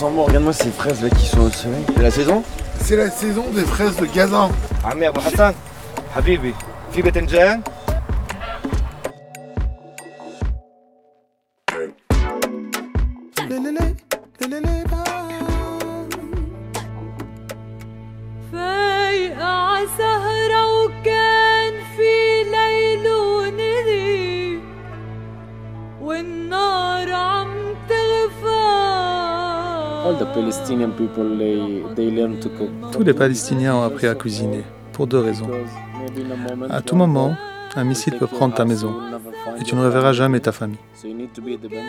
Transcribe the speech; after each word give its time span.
Attends, 0.00 0.10
moi, 0.10 0.24
regarde-moi 0.26 0.52
ces 0.52 0.70
fraises 0.70 1.02
là 1.02 1.10
qui 1.10 1.26
sont 1.26 1.40
au 1.40 1.50
soleil. 1.50 1.84
C'est 1.96 2.02
la 2.02 2.10
saison 2.10 2.42
C'est 2.84 2.96
la 2.96 3.10
saison 3.10 3.44
des 3.54 3.64
fraises 3.64 3.96
de 3.96 4.06
Gaza. 4.06 4.50
عمي 4.84 5.08
ابو 5.08 5.20
حسن 5.20 5.54
حبيبي 6.16 6.54
في 6.92 7.02
باذنجان 7.02 7.62
Tous 32.91 33.03
les 33.03 33.13
Palestiniens 33.13 33.75
ont 33.75 33.83
appris 33.83 34.07
à 34.07 34.15
cuisiner, 34.15 34.63
pour 34.93 35.07
deux 35.07 35.19
raisons. 35.19 35.49
À 36.69 36.81
tout 36.81 36.95
moment, 36.95 37.35
un 37.75 37.83
missile 37.83 38.17
peut 38.17 38.27
prendre 38.27 38.53
ta 38.53 38.65
maison 38.65 38.93
et 39.59 39.63
tu 39.63 39.75
ne 39.75 39.83
reverras 39.83 40.13
jamais 40.13 40.39
ta 40.39 40.51
famille. 40.51 40.77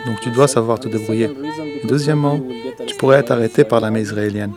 Donc 0.05 0.19
tu 0.21 0.31
dois 0.31 0.47
savoir 0.47 0.79
te 0.79 0.87
débrouiller. 0.87 1.29
Et 1.83 1.87
deuxièmement, 1.87 2.39
tu 2.85 2.95
pourrais 2.95 3.19
être 3.19 3.31
arrêté 3.31 3.63
par 3.63 3.79
l'armée 3.81 4.01
israélienne, 4.01 4.53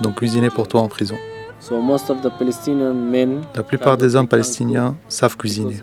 donc 0.00 0.16
cuisiner 0.16 0.50
pour 0.50 0.68
toi 0.68 0.80
en 0.82 0.88
prison. 0.88 1.16
So 1.60 1.80
most 1.80 2.10
of 2.10 2.20
the 2.22 2.30
Palestinian 2.38 2.92
men, 2.94 3.42
La 3.54 3.62
plupart 3.62 3.96
des 3.96 4.16
hommes 4.16 4.26
palestiniens 4.26 4.96
savent 5.08 5.36
cuisiner. 5.36 5.76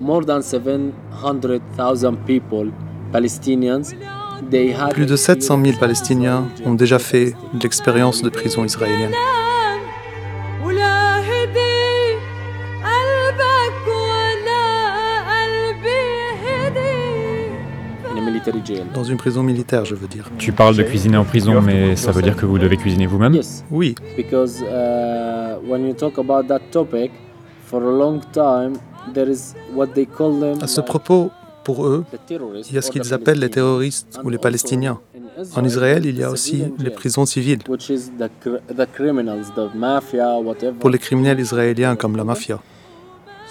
more 0.00 0.24
than 0.24 0.42
700,000 0.42 2.16
people, 2.26 2.70
Palestinians, 3.12 3.90
they 3.90 4.04
had 4.04 4.23
plus 4.90 5.06
de 5.06 5.16
700 5.16 5.60
000 5.64 5.78
Palestiniens 5.78 6.48
ont 6.64 6.74
déjà 6.74 6.98
fait 6.98 7.34
l'expérience 7.60 8.22
de 8.22 8.28
prison 8.28 8.64
israélienne. 8.64 9.12
Dans 18.92 19.04
une 19.04 19.16
prison 19.16 19.42
militaire, 19.42 19.86
je 19.86 19.94
veux 19.94 20.06
dire. 20.06 20.30
Tu 20.38 20.52
parles 20.52 20.76
de 20.76 20.82
cuisiner 20.82 21.16
en 21.16 21.24
prison, 21.24 21.62
mais 21.62 21.96
ça 21.96 22.12
veut 22.12 22.20
dire 22.20 22.36
que 22.36 22.44
vous 22.44 22.58
devez 22.58 22.76
cuisiner 22.76 23.06
vous-même? 23.06 23.40
Oui. 23.70 23.94
À 30.60 30.66
ce 30.66 30.80
propos, 30.82 31.30
pour 31.64 31.86
eux, 31.86 32.04
il 32.68 32.74
y 32.74 32.78
a 32.78 32.82
ce 32.82 32.90
qu'ils 32.90 33.12
appellent 33.14 33.40
les 33.40 33.50
terroristes 33.50 34.20
ou 34.22 34.28
les 34.28 34.38
Palestiniens. 34.38 35.00
En 35.56 35.64
Israël, 35.64 36.06
il 36.06 36.18
y 36.18 36.22
a 36.22 36.30
aussi 36.30 36.64
les 36.78 36.90
prisons 36.90 37.26
civiles 37.26 37.60
pour 40.80 40.90
les 40.90 40.98
criminels 40.98 41.40
israéliens 41.40 41.96
comme 41.96 42.16
la 42.16 42.24
mafia. 42.24 42.60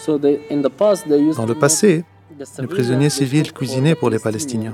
Dans 0.07 1.45
le 1.45 1.55
passé, 1.55 2.05
les 2.59 2.67
prisonniers 2.67 3.09
civils 3.09 3.51
cuisinaient 3.53 3.95
pour 3.95 4.09
les. 4.09 4.19
Palestiniens. 4.19 4.73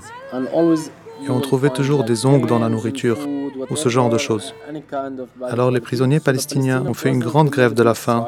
Et 1.26 1.30
on 1.30 1.40
trouvait 1.42 1.70
toujours 1.70 2.04
des 2.04 2.26
ongles 2.26 2.48
dans 2.48 2.60
la 2.60 2.70
nourriture 2.70 3.18
ou 3.70 3.76
ce 3.76 3.90
genre 3.90 4.10
de 4.10 4.18
choses. 4.18 4.54
Alors 5.44 5.72
les 5.72 5.82
prisonniers 5.82 6.20
palestiniens 6.20 6.86
ont 6.86 6.94
fait 6.94 7.10
une 7.10 7.20
grande 7.20 7.50
grève 7.50 7.74
de 7.74 7.84
la 7.84 7.94
faim 7.94 8.28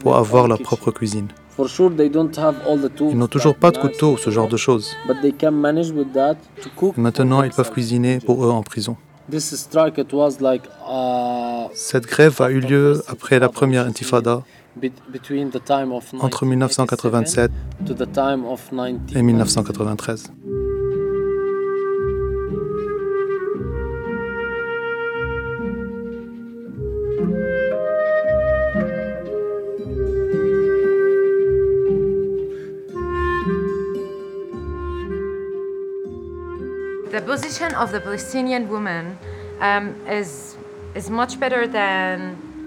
pour 0.00 0.16
avoir 0.16 0.48
leur 0.48 0.60
propre 0.60 0.90
cuisine. 0.90 1.28
Ils 1.58 3.18
n'ont 3.18 3.26
toujours 3.26 3.54
pas 3.54 3.70
de 3.70 3.78
couteau 3.78 4.12
ou 4.12 4.16
ce 4.18 4.30
genre 4.30 4.48
de 4.48 4.56
choses. 4.56 4.96
Et 5.08 7.00
maintenant, 7.00 7.42
ils 7.42 7.50
peuvent 7.50 7.70
cuisiner 7.70 8.18
pour 8.18 8.44
eux 8.44 8.50
en 8.50 8.62
prison. 8.62 8.96
Uh, 9.32 9.36
Cette 11.74 12.06
grève 12.06 12.42
a 12.42 12.50
eu 12.50 12.60
lieu 12.60 13.02
après 13.08 13.38
la 13.38 13.48
première 13.48 13.86
intifada 13.86 14.42
entre 16.20 16.44
1987 16.44 17.50
to 17.86 17.94
the 17.94 18.10
time 18.12 18.44
of 18.44 18.70
19 18.72 19.16
et 19.16 19.22
1993. 19.22 20.32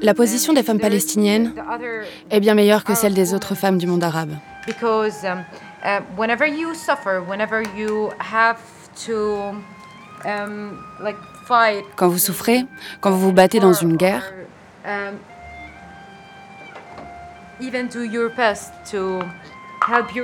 La 0.01 0.13
position 0.13 0.53
des 0.53 0.63
femmes 0.63 0.79
palestiniennes 0.79 1.53
est 2.29 2.39
bien 2.39 2.53
meilleure 2.53 2.83
que 2.83 2.93
celle 2.93 3.13
des 3.13 3.33
autres 3.33 3.55
femmes 3.55 3.77
du 3.77 3.87
monde 3.87 4.03
arabe. 4.03 4.31
um, 5.23 5.43
uh, 5.83 6.01
whenever 6.17 6.45
you 6.47 6.73
suffer, 6.73 7.19
whenever 7.27 7.63
you 7.77 8.09
have 8.19 8.59
to 9.05 9.55
um. 10.25 10.77
Quand 11.95 12.09
vous 12.09 12.17
souffrez, 12.17 12.65
quand 12.99 13.11
vous 13.11 13.19
vous 13.19 13.31
battez 13.31 13.59
dans 13.59 13.73
une 13.73 13.95
guerre, 13.95 14.33
um, 14.85 15.15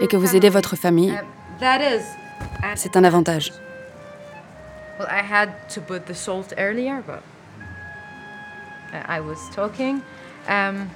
et 0.02 0.08
que 0.08 0.18
vous 0.18 0.36
aidez 0.36 0.50
votre 0.50 0.76
famille, 0.76 1.18
c'est 2.76 2.98
un 2.98 3.04
avantage. 3.04 3.54
Well, 5.04 5.12
I 5.12 5.22
had 5.22 5.50
to 5.70 5.82
put 5.82 6.06
the 6.06 6.16
salt 6.16 6.54
earlier, 6.58 7.04
but 7.06 7.24
I 9.06 9.20
was 9.20 9.38
talking. 9.54 10.02
Um, 10.48 10.90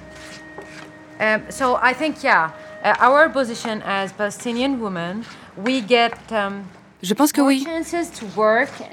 um, 1.20 1.42
so 1.50 1.76
I 1.76 1.92
think, 1.92 2.22
yeah, 2.22 2.50
uh, 2.84 2.94
our 3.00 3.28
position 3.28 3.82
as 3.84 4.12
Palestinian 4.12 4.80
women, 4.80 5.24
we 5.56 5.82
get 5.82 6.14
um, 6.32 6.64
Je 7.02 7.14
pense 7.14 7.32
que 7.32 7.42
oui. 7.42 7.66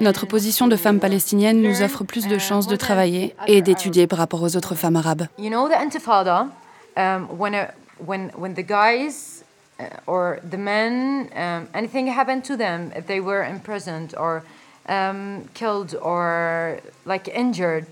Notre 0.00 0.26
position 0.26 0.68
de 0.68 0.76
femme 0.76 1.00
palestinienne 1.00 1.62
nous 1.62 1.82
offre 1.82 2.04
plus 2.04 2.26
de 2.28 2.36
uh, 2.36 2.38
chances 2.38 2.66
de 2.66 2.76
than 2.76 2.78
travailler 2.78 3.34
et 3.46 3.62
d'étudier 3.62 4.06
par 4.06 4.18
rapport 4.18 4.42
aux 4.42 4.54
autres 4.56 4.74
femmes 4.74 4.96
arabes. 4.96 5.28
You 5.38 5.50
know 5.50 5.68
the 5.68 5.74
Intifada, 5.74 6.50
um, 6.96 7.26
when 7.38 7.54
a, 7.54 7.72
when 8.04 8.30
when 8.36 8.54
the 8.54 8.62
guys 8.62 9.44
uh, 9.80 9.84
or 10.06 10.40
the 10.48 10.58
men, 10.58 11.30
um, 11.34 11.68
anything 11.74 12.06
happened 12.06 12.44
to 12.44 12.56
them, 12.56 12.92
if 12.94 13.06
they 13.06 13.20
were 13.20 13.42
imprisoned 13.42 14.14
or 14.18 14.42
um, 14.88 15.42
killed 15.54 15.98
or 16.02 16.76
like 17.06 17.30
injured, 17.34 17.86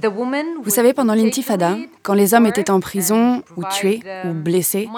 the 0.00 0.06
woman. 0.06 0.44
Vous 0.62 0.70
savez, 0.70 0.92
pendant 0.92 1.14
l'intifada, 1.14 1.76
quand 2.02 2.14
les 2.14 2.34
hommes 2.34 2.46
étaient 2.46 2.70
en 2.70 2.80
prison 2.80 3.42
ou 3.56 3.64
tués 3.64 4.00
ou 4.24 4.32
blessés, 4.32 4.88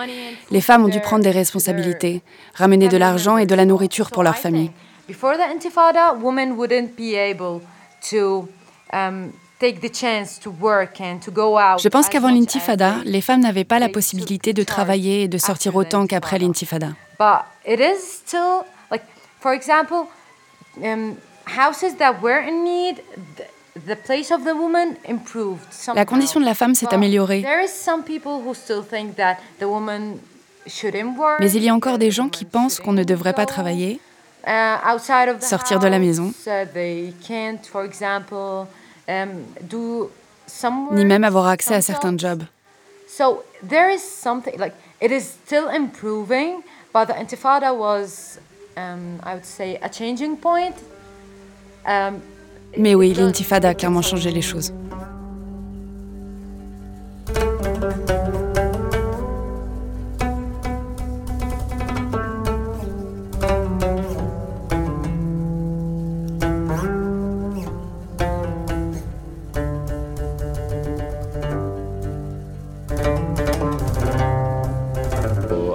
les 0.51 0.61
femmes 0.61 0.85
ont 0.85 0.89
dû 0.89 1.01
prendre 1.01 1.25
des 1.25 1.31
responsabilités, 1.31 2.23
ramener 2.55 2.89
de 2.89 2.97
l'argent 2.97 3.37
et 3.37 3.47
de 3.47 3.55
la 3.55 3.65
nourriture 3.65 4.11
pour 4.11 4.23
leur 4.23 4.37
famille. 4.37 4.71
Um. 8.93 9.31
Je 9.63 11.89
pense 11.89 12.09
qu'avant 12.09 12.31
l'intifada, 12.31 12.95
les 13.05 13.21
femmes 13.21 13.41
n'avaient 13.41 13.65
pas 13.65 13.79
la 13.79 13.91
possibilité 13.91 14.55
de 14.55 14.63
travailler 14.63 15.25
et 15.25 15.29
de 15.29 15.37
sortir 15.37 15.77
autant 15.77 16.07
qu'après 16.07 16.43
Intifada. 16.43 16.95
l'intifada. 17.19 17.45
But 21.57 21.65
it 21.65 21.85
is 21.85 21.93
still 21.93 21.99
like, 21.99 21.99
um, 21.99 21.99
houses 21.99 21.99
that 21.99 22.21
were 22.23 22.41
in 22.41 22.65
need, 22.65 23.03
the, 23.37 23.45
the 23.87 23.97
place 23.97 24.31
of 24.31 24.45
the 24.45 24.55
woman 24.55 24.97
improved. 25.09 25.67
La 25.95 26.05
condition 26.05 26.41
de 26.41 26.45
la 26.47 26.55
femme 26.55 26.75
s'est 26.75 26.87
But 26.87 26.95
améliorée. 26.95 27.43
There 27.43 27.65
is 27.65 27.73
some 27.73 28.03
people 28.03 28.43
who 28.43 28.55
still 28.55 28.83
think 28.83 29.17
that 29.17 29.39
the 29.59 29.67
woman 29.67 30.21
shouldn't 30.67 31.17
work. 31.19 31.41
Mais 31.41 31.53
il 31.53 31.63
y 31.65 31.69
a 31.69 31.75
encore 31.75 31.99
des 31.99 32.11
the 32.11 32.13
gens 32.13 32.29
qui 32.29 32.45
pensent 32.45 32.81
qu'on 32.81 32.93
ne 32.93 33.05
devrait 33.05 33.35
pas 33.35 33.45
go, 33.45 33.53
travailler, 33.53 34.01
uh, 34.47 34.77
of 35.29 35.41
the 35.41 35.45
sortir 35.45 35.79
de 35.79 35.89
la 35.89 35.97
house, 35.97 36.05
maison. 36.05 36.33
uh, 36.47 36.67
they 36.73 37.13
can't, 37.27 37.65
for 37.67 37.85
example, 37.85 38.67
um, 39.09 39.45
do 39.63 40.11
some 40.47 40.89
ni 40.93 41.05
même 41.05 41.25
avoir 41.25 41.47
accès 41.47 41.75
à 41.75 41.81
some 41.83 41.95
certains 41.95 42.19
jobs. 42.19 42.45
Mais 52.77 52.95
oui, 52.95 53.15
l'intifada 53.15 53.71
a 53.71 53.75
clairement 53.75 54.03
changé 54.03 54.31
les 54.31 54.43
choses. 54.43 54.73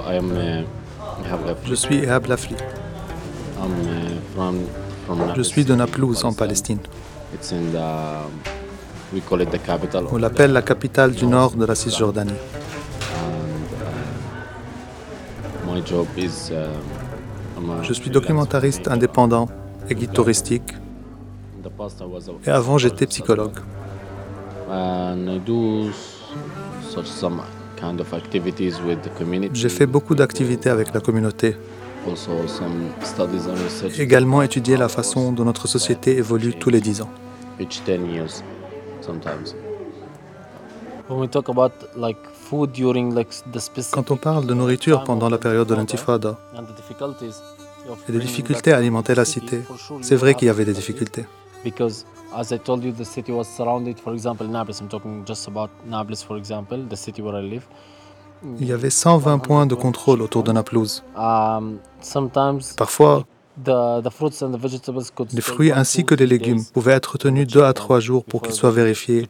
Am 0.08 0.32
uh. 0.32 0.64
Je 1.64 1.74
suis 1.74 1.96
Ehab 2.04 2.26
Lafli. 2.26 2.56
Uh, 5.08 5.12
Je 5.36 5.42
suis 5.42 5.64
de 5.64 5.74
Naplouse 5.74 6.24
en 6.24 6.32
Palestine. 6.32 6.78
On 10.10 10.16
l'appelle 10.16 10.52
la 10.52 10.62
capitale 10.62 11.12
du 11.12 11.26
nord 11.26 11.52
de 11.52 11.64
la 11.64 11.74
Cisjordanie. 11.74 12.32
Je 17.82 17.92
suis 17.92 18.10
documentariste 18.10 18.88
indépendant 18.88 19.48
et 19.88 19.94
guide 19.94 20.12
touristique. 20.12 20.74
Et 22.44 22.50
avant, 22.50 22.78
j'étais 22.78 23.06
psychologue. 23.06 23.58
J'ai 29.52 29.68
fait 29.68 29.86
beaucoup 29.86 30.14
d'activités 30.14 30.70
avec 30.70 30.94
la 30.94 31.00
communauté. 31.00 31.56
Également 33.98 34.42
étudié 34.42 34.76
la 34.76 34.88
façon 34.88 35.32
dont 35.32 35.44
notre 35.44 35.66
société 35.68 36.16
évolue 36.16 36.54
tous 36.54 36.70
les 36.70 36.80
dix 36.80 37.02
ans. 37.02 37.10
Quand 43.92 44.10
on 44.10 44.16
parle 44.16 44.46
de 44.46 44.54
nourriture 44.54 45.04
pendant 45.04 45.28
la 45.28 45.38
période 45.38 45.68
de 45.68 45.74
l'intifada 45.74 46.38
et 48.08 48.12
des 48.12 48.18
difficultés 48.18 48.72
à 48.72 48.76
alimenter 48.76 49.14
la 49.14 49.24
cité, 49.24 49.60
c'est 50.02 50.16
vrai 50.16 50.34
qu'il 50.34 50.46
y 50.46 50.50
avait 50.50 50.64
des 50.64 50.72
difficultés. 50.72 51.24
Il 58.60 58.66
y 58.66 58.72
avait 58.72 58.90
120 58.90 59.38
points 59.38 59.66
de 59.66 59.74
contrôle 59.74 60.22
autour 60.22 60.42
de 60.42 60.52
Naplouse. 60.52 61.02
Um, 61.16 61.78
Parfois, 62.76 63.26
les 65.32 65.40
fruits 65.40 65.72
ainsi 65.72 66.04
que 66.04 66.14
les 66.14 66.26
légumes 66.26 66.62
pouvaient 66.74 66.92
être 66.92 67.16
tenus 67.16 67.46
deux 67.46 67.62
à 67.62 67.72
trois 67.72 68.00
jours 68.00 68.24
pour 68.24 68.42
qu'ils 68.42 68.54
soient 68.54 68.70
vérifiés 68.70 69.26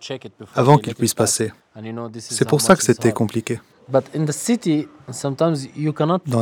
avant 0.54 0.78
qu'ils 0.78 0.96
puissent 0.96 1.14
pass. 1.14 1.38
passer. 1.38 1.52
C'est 2.18 2.48
pour 2.48 2.60
ça 2.60 2.74
que 2.74 2.82
c'était 2.82 3.12
compliqué. 3.12 3.60
Dans 3.88 4.02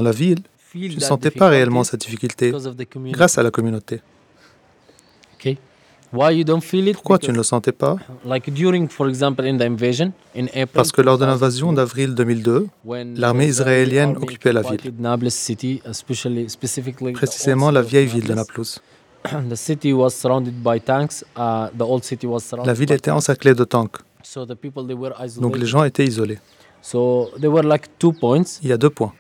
la 0.00 0.12
ville, 0.12 0.42
je 0.74 0.94
ne 0.94 1.00
sentais 1.00 1.30
pas 1.30 1.48
réellement 1.48 1.84
cette 1.84 2.00
difficulté 2.00 2.54
grâce 3.12 3.38
à 3.38 3.42
la 3.42 3.50
communauté. 3.50 4.00
Okay. 6.14 6.22
Why 6.22 6.38
you 6.38 6.44
don't 6.44 6.62
feel 6.62 6.88
it? 6.88 6.94
Pourquoi 6.94 7.18
tu 7.18 7.30
ne 7.30 7.36
le 7.36 7.42
sentais 7.42 7.72
pas? 7.72 7.96
Like 8.24 8.50
during, 8.50 8.88
for 8.88 9.08
example, 9.08 9.44
in 9.46 9.58
the 9.58 9.62
invasion 9.62 10.12
in 10.36 10.46
April. 10.46 10.68
Parce 10.72 10.92
que 10.92 11.02
lors 11.02 11.18
de 11.18 11.24
2002, 11.24 11.32
l'invasion 11.32 11.72
d'avril 11.72 12.14
2002, 12.14 12.68
when 12.84 13.14
l'armée 13.18 13.46
the 13.46 13.50
Israeli 13.50 13.82
israélienne 13.82 14.10
army 14.10 14.22
occupait 14.22 14.52
la 14.52 14.62
ville. 14.62 14.80
city, 15.30 15.80
old 15.84 17.12
précisément 17.14 17.66
city 17.66 17.74
la 17.74 17.82
vieille 17.82 18.06
ville 18.06 18.24
de 18.26 18.34
Nablus. 18.34 18.80
Naplouse. 19.24 19.48
The 19.50 19.56
city 19.56 19.92
was 19.92 20.10
surrounded 20.10 20.62
by 20.62 20.80
tanks. 20.80 21.24
Uh, 21.36 21.68
the 21.76 21.82
old 21.82 22.04
city 22.04 22.26
was 22.26 22.40
surrounded 22.40 22.66
La 22.68 22.74
ville 22.74 22.92
était 22.92 23.10
encerclée 23.10 23.54
de 23.54 23.64
tanks, 23.64 24.00
So 24.22 24.44
the 24.46 24.54
people 24.54 24.86
they 24.86 24.94
were 24.94 25.12
isolated. 25.18 25.40
donc 25.40 25.56
les 25.56 25.66
gens 25.66 25.84
étaient 25.84 26.04
isolés. 26.04 26.38
So 26.82 27.30
there 27.40 27.50
were 27.50 27.64
like 27.66 27.88
two 27.98 28.12
points. 28.12 28.60
Il 28.62 28.68
y 28.68 28.72
a 28.72 28.76
deux 28.76 28.90
points. 28.90 29.14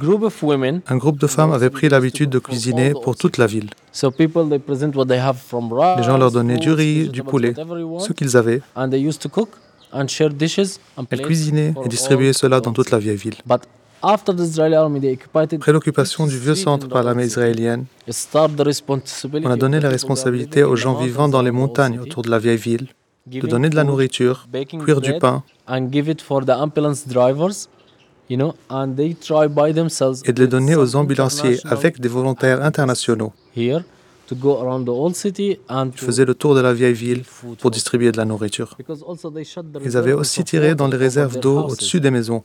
Un 0.00 0.96
groupe 0.96 1.18
de 1.18 1.26
femmes 1.26 1.52
avait 1.52 1.70
pris 1.70 1.88
l'habitude 1.88 2.30
de 2.30 2.38
cuisiner 2.38 2.92
pour 3.02 3.16
toute 3.16 3.36
la 3.36 3.46
ville. 3.46 3.68
Les 3.94 4.08
gens 6.02 6.18
leur 6.18 6.30
donnaient 6.30 6.56
du 6.56 6.72
riz, 6.72 7.08
du 7.08 7.22
poulet, 7.22 7.54
ce 7.98 8.12
qu'ils 8.12 8.36
avaient. 8.36 8.62
Elles 9.92 11.22
cuisinaient 11.22 11.74
et 11.84 11.88
distribuaient 11.88 12.32
cela 12.32 12.60
dans 12.60 12.72
toute 12.72 12.90
la 12.90 12.98
vieille 12.98 13.16
ville. 13.16 13.36
Après 14.04 15.72
l'occupation 15.72 16.26
du 16.26 16.38
vieux 16.38 16.54
centre 16.54 16.88
par 16.88 17.02
l'armée 17.02 17.26
israélienne, 17.26 17.84
on 18.08 19.50
a 19.50 19.56
donné 19.56 19.78
la 19.78 19.88
responsabilité 19.88 20.64
aux 20.64 20.76
gens 20.76 20.94
vivant 20.94 21.28
dans 21.28 21.42
les 21.42 21.52
montagnes 21.52 22.00
autour 22.00 22.22
de 22.22 22.30
la 22.30 22.38
vieille 22.38 22.56
ville 22.56 22.88
de 23.26 23.46
donner 23.46 23.68
de 23.68 23.76
la 23.76 23.84
nourriture, 23.84 24.48
cuire 24.84 25.00
du 25.00 25.18
pain 25.18 25.44
et 30.24 30.32
de 30.32 30.40
les 30.42 30.46
donner 30.48 30.76
aux 30.76 30.96
ambulanciers 30.96 31.58
avec 31.64 32.00
des 32.00 32.08
volontaires 32.08 32.62
internationaux. 32.62 33.32
here 33.56 33.82
to 34.26 34.34
go 34.34 34.58
around 34.62 34.84
the 34.86 34.90
old 34.90 35.14
city 35.14 35.58
and 35.68 35.90
Ils 35.94 36.00
faisaient 36.00 36.24
le 36.24 36.34
tour 36.34 36.54
de 36.54 36.60
la 36.60 36.72
vieille 36.72 36.94
ville 36.94 37.22
pour 37.58 37.70
distribuer 37.70 38.12
de 38.12 38.16
la 38.16 38.24
nourriture. 38.24 38.74
because 38.78 39.02
also 39.06 39.30
they 39.30 39.44
shut 39.44 39.64
the 39.72 39.78
Ils 39.84 39.96
avaient 39.96 40.12
aussi 40.12 40.44
tiré 40.44 40.74
dans 40.74 40.88
les 40.88 40.96
réserves 40.96 41.38
d'eau 41.38 41.64
au-dessus 41.64 42.00
des 42.00 42.10
maisons. 42.10 42.42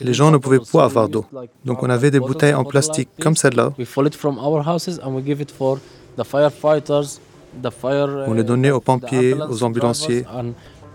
Les 0.00 0.14
gens 0.14 0.30
ne 0.30 0.38
pouvaient 0.38 0.60
pas 0.72 0.84
avoir 0.84 1.04
we 1.04 1.12
d'eau. 1.12 1.24
Donc 1.64 1.82
on 1.82 1.90
avait 1.90 2.10
des 2.10 2.20
bouteilles 2.20 2.54
en 2.54 2.64
plastique 2.64 3.08
comme 3.20 3.36
celle-là. 3.36 3.72
We 3.78 3.86
fill 3.86 4.06
it 4.06 4.14
from 4.14 4.38
our 4.38 4.66
houses 4.66 5.00
and 5.02 5.14
we 5.14 5.24
give 5.24 5.40
it 5.40 5.50
for 5.50 5.78
the 6.16 6.24
firefighters, 6.24 7.20
the 7.62 7.70
fire. 7.70 8.24
On 8.26 8.32
les 8.34 8.42
uh, 8.42 8.44
donnait 8.44 8.70
aux 8.70 8.80
pompiers, 8.80 9.34
aux 9.34 9.62
ambulanciers. 9.62 10.24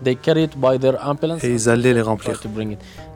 and 0.00 0.04
they 0.04 0.16
carry 0.16 0.44
it 0.44 0.56
by 0.56 0.78
their 0.78 0.96
ambulance 1.04 1.44
Et 1.44 1.50
ils 1.50 1.68
allaient 1.68 1.94
les 1.94 2.02
remplir. 2.02 2.40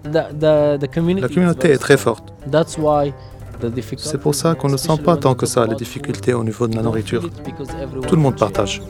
La 0.04 0.88
communauté 0.88 1.70
est 1.70 1.78
très 1.78 1.96
forte. 1.96 2.32
That's 2.50 2.76
why 2.78 3.12
the 3.60 3.66
difficulty, 3.66 4.08
C'est 4.08 4.18
pour 4.18 4.34
ça 4.34 4.54
qu'on 4.54 4.68
ne 4.68 4.76
sent 4.76 4.98
pas 5.04 5.16
tant 5.16 5.34
que 5.34 5.46
ça 5.46 5.66
les 5.66 5.76
difficultés 5.76 6.34
au 6.34 6.44
niveau 6.44 6.66
de 6.66 6.76
la 6.76 6.82
nourriture. 6.82 7.28
Tout 8.06 8.16
le 8.16 8.22
monde 8.22 8.36
partage. 8.36 8.82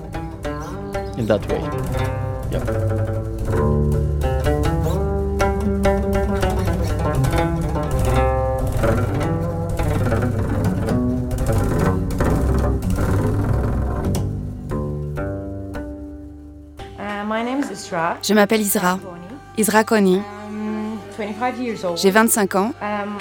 Je 18.23 18.35
m'appelle 18.35 18.61
Isra. 18.61 18.99
Isra 19.57 19.85
Koni. 19.85 20.17
Um, 20.17 20.99
25 21.19 21.59
years 21.59 21.85
old. 21.85 21.99
J'ai 21.99 22.11
25 22.11 22.55
ans 22.55 22.73
Um, 22.81 23.19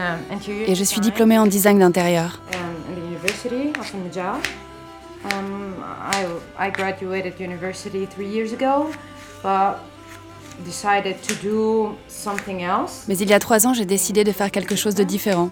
um, 0.00 0.38
et 0.66 0.74
je 0.74 0.84
suis 0.84 1.00
diplômée 1.00 1.38
en 1.38 1.46
design 1.46 1.78
d'intérieur. 1.78 2.40
Mais 13.08 13.18
il 13.18 13.28
y 13.28 13.32
a 13.32 13.38
trois 13.38 13.66
ans, 13.66 13.74
j'ai 13.74 13.84
décidé 13.84 14.24
de 14.24 14.32
faire 14.32 14.50
quelque 14.50 14.76
chose 14.76 14.94
de 14.94 15.04
différent. 15.04 15.50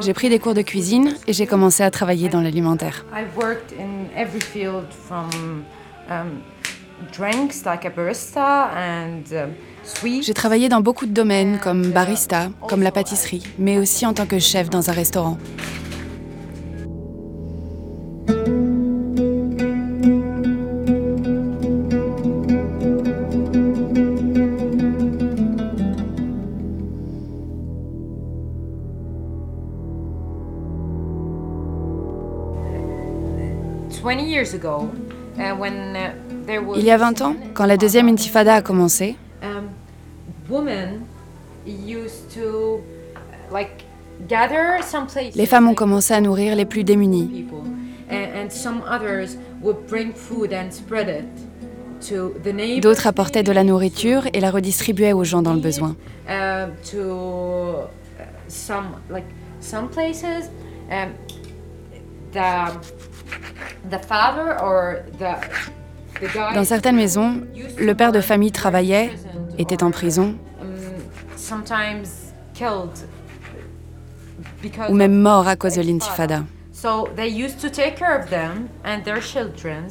J'ai 0.00 0.14
pris 0.14 0.28
des 0.28 0.38
cours 0.38 0.54
de 0.54 0.62
cuisine 0.62 1.14
et 1.26 1.32
j'ai 1.32 1.46
commencé 1.46 1.82
à 1.82 1.90
travailler 1.90 2.28
dans 2.28 2.40
l'alimentaire. 2.40 3.04
Um, 5.10 5.64
um. 6.10 6.40
J'ai 10.20 10.34
travaillé 10.34 10.68
dans 10.68 10.80
beaucoup 10.80 11.06
de 11.06 11.12
domaines, 11.12 11.58
comme 11.58 11.90
barista, 11.90 12.48
comme 12.68 12.82
la 12.82 12.90
pâtisserie, 12.90 13.44
mais 13.58 13.78
aussi 13.78 14.04
en 14.06 14.12
tant 14.12 14.26
que 14.26 14.38
chef 14.38 14.68
dans 14.70 14.90
un 14.90 14.92
restaurant. 14.92 15.38
Il 36.76 36.84
y 36.84 36.90
a 36.90 36.96
20 36.96 37.22
ans, 37.22 37.36
quand 37.54 37.66
la 37.66 37.76
deuxième 37.76 38.08
intifada 38.08 38.54
a 38.54 38.62
commencé, 38.62 39.16
um, 39.42 39.68
uh, 40.46 41.84
les 45.34 45.46
femmes 45.46 45.68
ont 45.68 45.74
commencé 45.74 46.14
à 46.14 46.20
nourrir 46.20 46.56
les 46.56 46.64
plus 46.64 46.84
démunis. 46.84 47.46
D'autres 52.80 53.06
apportaient 53.06 53.42
de 53.42 53.52
la 53.52 53.64
nourriture 53.64 54.28
et 54.32 54.40
la 54.40 54.50
redistribuaient 54.50 55.12
aux 55.12 55.24
gens 55.24 55.42
dans 55.42 55.54
le 55.54 55.60
besoin. 55.60 55.96
Dans 66.54 66.64
certaines 66.64 66.96
maisons, 66.96 67.42
le 67.78 67.94
père 67.94 68.12
de 68.12 68.20
famille 68.20 68.52
travaillait, 68.52 69.12
était 69.58 69.82
en 69.82 69.90
prison 69.90 70.34
um, 70.60 71.62
because 74.62 74.90
ou 74.90 74.94
même 74.94 75.14
mort 75.14 75.48
à 75.48 75.56
cause 75.56 75.74
de 75.74 75.82
l'intifada. 75.82 76.44
So 76.72 77.08
they 77.16 77.28
used 77.28 77.60
to 77.60 77.68
take 77.68 77.96
care 77.96 78.16
of 78.16 78.30
them 78.30 78.68
and 78.84 79.02
their 79.04 79.20
children 79.20 79.88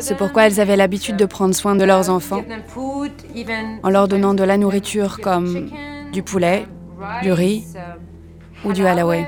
C'est 0.00 0.16
pourquoi 0.16 0.46
elles 0.46 0.60
avaient 0.60 0.76
l'habitude 0.76 1.16
de 1.16 1.24
prendre 1.24 1.54
soin 1.54 1.76
de 1.76 1.84
leurs 1.84 2.10
enfants 2.10 2.42
en 3.82 3.90
leur 3.90 4.08
donnant 4.08 4.34
de 4.34 4.42
la 4.42 4.56
nourriture 4.58 5.20
comme 5.20 5.70
du 6.12 6.22
poulet, 6.22 6.66
du 7.22 7.32
riz 7.32 7.64
ou 8.64 8.72
du 8.72 8.86
halaway. 8.86 9.26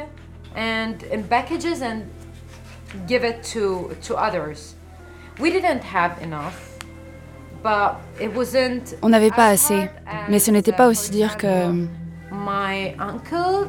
On 9.02 9.08
n'avait 9.08 9.30
pas 9.30 9.48
assez, 9.48 9.88
mais 10.28 10.38
ce 10.38 10.50
n'était 10.50 10.72
pas 10.72 10.88
aussi 10.88 11.10
dire 11.10 11.36
que 11.36 11.86
my 12.30 12.94
uncle 12.98 13.68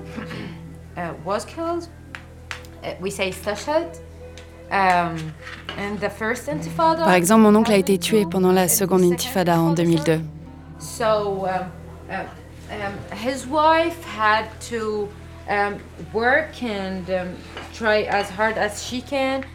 uh, 0.98 1.14
was 1.26 1.46
killed. 1.46 1.88
Uh, 2.84 2.94
we 3.02 3.10
say 3.12 3.30
istashhad. 3.30 4.00
And 4.70 6.00
the 6.00 6.10
first 6.10 6.48
intifada. 6.50 7.04
Par 7.06 7.14
exemple, 7.14 7.42
mon 7.44 7.56
oncle 7.56 7.72
a 7.72 7.78
été 7.78 7.98
tué 7.98 8.26
pendant 8.26 8.52
la 8.52 8.68
seconde 8.68 9.04
intifada 9.04 9.60
en 9.60 9.74
2002. 9.74 10.22
So 10.80 11.46
um, 11.46 11.72
uh, 12.10 12.24
um, 12.72 12.94
his 13.16 13.46
wife 13.48 14.04
had 14.04 14.46
to 14.70 15.08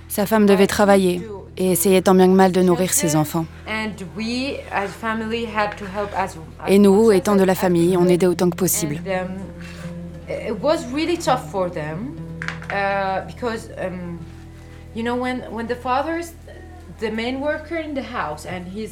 Sa 0.08 0.26
femme 0.26 0.46
devait 0.46 0.66
travailler 0.66 1.22
et 1.56 1.72
essayer 1.72 2.02
tant 2.02 2.14
bien 2.14 2.28
que 2.28 2.32
mal 2.32 2.52
de 2.52 2.62
nourrir 2.62 2.92
ses 2.92 3.16
enfants. 3.16 3.46
Et 6.68 6.78
nous, 6.78 7.12
étant 7.12 7.36
de 7.36 7.44
la 7.44 7.54
famille, 7.54 7.96
on 7.96 8.08
aidait 8.08 8.26
autant 8.26 8.48
que 8.48 8.56
possible. 8.56 9.00
Um, 9.06 9.38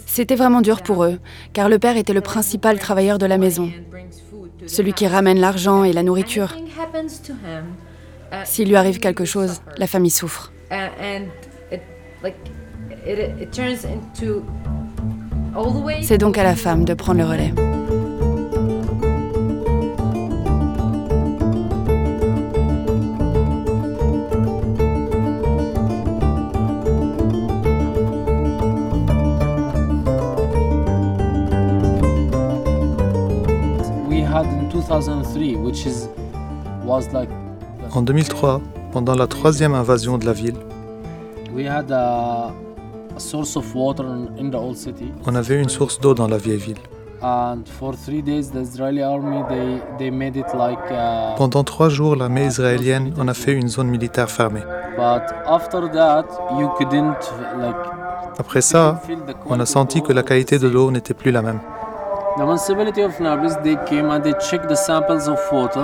C'était 0.07 0.35
vraiment 0.35 0.61
dur 0.61 0.83
pour 0.83 1.04
eux, 1.04 1.19
car 1.52 1.69
le 1.69 1.78
père 1.78 1.97
était 1.97 2.12
le 2.12 2.21
principal 2.21 2.78
travailleur 2.78 3.19
de 3.19 3.26
la 3.26 3.38
maison, 3.38 3.71
celui 4.67 4.93
qui 4.93 5.07
ramène 5.07 5.38
l'argent 5.40 5.85
et 5.85 5.93
la 5.93 6.02
nourriture. 6.02 6.55
uh, 8.33 8.37
S'il 8.45 8.69
lui 8.69 8.76
arrive 8.76 8.99
quelque 8.99 9.25
chose, 9.25 9.61
la 9.76 9.87
famille 9.87 10.11
souffre. 10.11 10.52
C'est 16.02 16.19
donc 16.19 16.38
à 16.38 16.45
la 16.45 16.55
femme 16.55 16.85
de 16.85 16.95
prendre 16.95 17.19
le 17.19 17.26
relais. 17.26 17.52
En 37.92 38.02
2003, 38.02 38.61
pendant 38.92 39.14
la 39.14 39.26
troisième 39.26 39.75
invasion 39.75 40.19
de 40.19 40.26
la 40.26 40.33
ville, 40.33 40.57
on 45.26 45.35
avait 45.35 45.61
une 45.62 45.69
source 45.69 46.00
d'eau 46.00 46.14
dans 46.14 46.28
la 46.28 46.37
vieille 46.37 46.59
ville. 46.59 46.78
Pendant 51.37 51.64
trois 51.64 51.88
jours, 51.88 52.16
l'armée 52.16 52.47
israélienne 52.47 53.12
en 53.19 53.28
a 53.28 53.35
fait 53.35 53.52
une 53.52 53.69
zone 53.69 53.88
militaire 53.88 54.30
fermée. 54.30 54.62
Après 58.38 58.61
ça, 58.61 59.00
on 59.47 59.61
a 59.61 59.66
senti 59.66 60.02
que 60.02 60.12
la 60.12 60.23
qualité 60.23 60.59
de 60.59 60.69
l'eau 60.69 60.90
n'était 60.90 61.14
plus 61.14 61.30
la 61.30 61.42
même. 61.42 61.61
La 62.38 62.44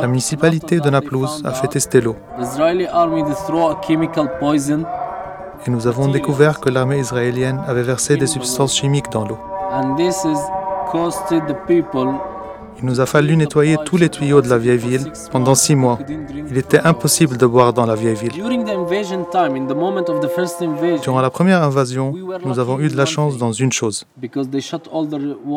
municipalité 0.06 0.80
de 0.80 0.90
Naplouse 0.90 1.42
a 1.44 1.52
fait 1.52 1.68
tester 1.68 2.00
l'eau. 2.00 2.16
The 2.38 2.42
Israeli 2.42 2.86
army 2.86 3.22
they 3.24 3.34
throw 3.46 3.68
a 3.68 3.80
chemical 3.86 4.30
poison, 4.38 4.84
et 5.66 5.70
nous 5.70 5.86
avons 5.86 6.08
découvert 6.08 6.60
que 6.60 6.70
l'armée 6.70 6.98
israélienne 6.98 7.60
avait 7.66 7.82
versé 7.82 8.16
des 8.16 8.26
substances 8.26 8.74
chimiques 8.76 9.10
dans 9.10 9.26
l'eau. 9.26 9.38
Il 12.78 12.84
nous 12.84 13.00
a 13.00 13.06
fallu 13.06 13.36
nettoyer 13.36 13.76
tous 13.84 13.96
les 13.96 14.08
tuyaux 14.08 14.42
de 14.42 14.48
la 14.48 14.58
vieille 14.58 14.78
ville 14.78 15.12
pendant 15.32 15.54
six 15.54 15.74
mois. 15.74 15.98
Il 16.50 16.58
était 16.58 16.80
impossible 16.80 17.36
de 17.36 17.46
boire 17.46 17.72
dans 17.72 17.86
la 17.86 17.94
vieille 17.94 18.14
ville. 18.14 18.32
Durant 21.02 21.20
la 21.20 21.30
première 21.30 21.62
invasion, 21.62 22.14
nous 22.44 22.58
avons 22.58 22.78
eu 22.80 22.88
de 22.88 22.96
la 22.96 23.06
chance 23.06 23.38
dans 23.38 23.52
une 23.52 23.72
chose. 23.72 24.06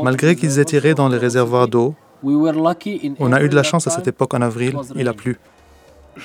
Malgré 0.04 0.36
qu'ils 0.36 0.60
aient 0.60 0.66
tiré 0.66 0.94
dans 0.94 1.10
les 1.10 1.18
réservoirs 1.18 1.68
d'eau, 1.68 1.96
on 2.24 3.34
a 3.34 3.42
eu 3.42 3.50
de 3.50 3.56
la 3.56 3.64
chance 3.64 3.88
à 3.88 3.90
cette 3.90 4.08
époque 4.08 4.34
en 4.34 4.42
avril, 4.42 4.76
il 4.96 5.08
a 5.08 5.14
plu. 5.14 5.38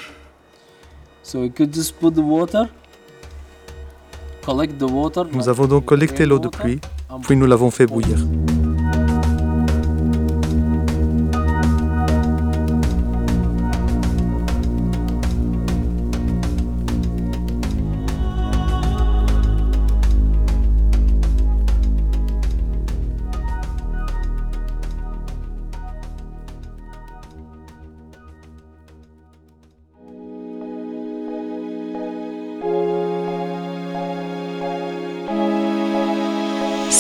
Nous 5.33 5.49
avons 5.49 5.67
donc 5.67 5.87
collecté 5.87 6.27
l'eau 6.27 6.39
de 6.39 6.49
pluie, 6.49 6.81
puis 7.27 7.35
nous 7.35 7.47
l'avons 7.47 7.71
fait 7.71 7.87
bouillir. 7.87 8.19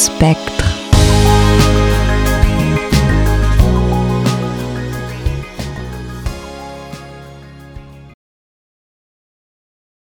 respect 0.06 0.53